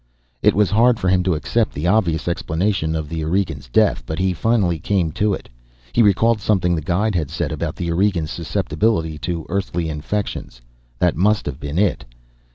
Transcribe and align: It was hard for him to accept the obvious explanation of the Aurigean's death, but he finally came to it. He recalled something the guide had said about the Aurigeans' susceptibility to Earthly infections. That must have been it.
It 0.41 0.55
was 0.55 0.71
hard 0.71 0.99
for 0.99 1.09
him 1.09 1.21
to 1.25 1.35
accept 1.35 1.73
the 1.75 1.85
obvious 1.85 2.27
explanation 2.27 2.95
of 2.95 3.07
the 3.07 3.23
Aurigean's 3.23 3.69
death, 3.69 4.01
but 4.03 4.17
he 4.17 4.33
finally 4.33 4.79
came 4.79 5.11
to 5.11 5.35
it. 5.35 5.47
He 5.93 6.01
recalled 6.01 6.41
something 6.41 6.73
the 6.73 6.81
guide 6.81 7.13
had 7.13 7.29
said 7.29 7.51
about 7.51 7.75
the 7.75 7.91
Aurigeans' 7.91 8.31
susceptibility 8.31 9.19
to 9.19 9.45
Earthly 9.47 9.89
infections. 9.89 10.59
That 10.97 11.15
must 11.15 11.45
have 11.45 11.59
been 11.59 11.77
it. 11.77 12.03